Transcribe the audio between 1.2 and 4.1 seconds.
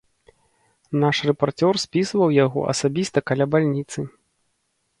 рэпарцёр спісваў яго асабіста каля бальніцы.